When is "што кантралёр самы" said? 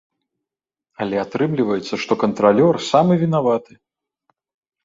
2.05-3.13